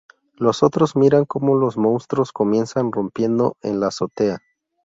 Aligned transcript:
Los 0.33 0.63
otros 0.63 0.95
miran 0.95 1.25
como 1.25 1.53
los 1.55 1.77
monstruos 1.77 2.31
comienzan 2.31 2.91
rompiendo 2.91 3.55
en 3.61 3.79
la 3.79 3.89
azotea. 3.89 4.39